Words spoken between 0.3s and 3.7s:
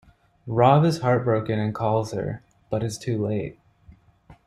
Rob is heartbroken and calls her, but it's too late.